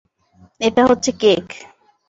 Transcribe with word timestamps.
এটা 0.61 0.81
হচ্ছে 0.85 1.11
কেক। 1.21 1.45